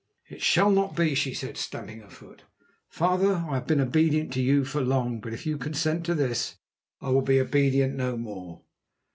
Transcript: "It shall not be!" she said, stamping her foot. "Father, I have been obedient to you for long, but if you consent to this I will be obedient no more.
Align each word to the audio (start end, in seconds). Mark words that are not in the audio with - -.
"It 0.29 0.41
shall 0.41 0.71
not 0.71 0.95
be!" 0.95 1.13
she 1.13 1.31
said, 1.35 1.57
stamping 1.57 1.99
her 1.99 2.09
foot. 2.09 2.41
"Father, 2.89 3.35
I 3.47 3.53
have 3.53 3.67
been 3.67 3.79
obedient 3.79 4.33
to 4.33 4.41
you 4.41 4.65
for 4.65 4.81
long, 4.81 5.19
but 5.21 5.31
if 5.31 5.45
you 5.45 5.59
consent 5.59 6.03
to 6.07 6.15
this 6.15 6.57
I 7.01 7.09
will 7.11 7.21
be 7.21 7.39
obedient 7.39 7.93
no 7.93 8.17
more. 8.17 8.63